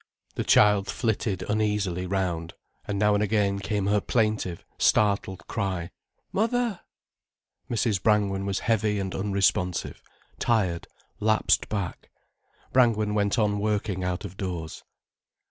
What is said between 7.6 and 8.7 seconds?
Mrs. Brangwen was